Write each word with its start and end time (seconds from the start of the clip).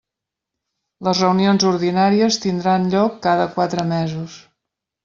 Les 1.07 1.21
reunions 1.25 1.67
ordinàries 1.73 2.41
tindran 2.47 2.91
lloc 2.95 3.23
cada 3.29 3.49
quatre 3.59 3.89
mesos. 3.97 4.43